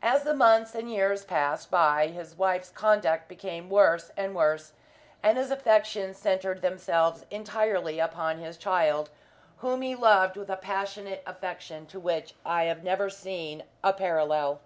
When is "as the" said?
0.00-0.32